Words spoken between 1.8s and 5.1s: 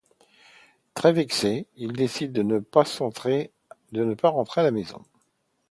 décide de ne pas rentrer à la maison.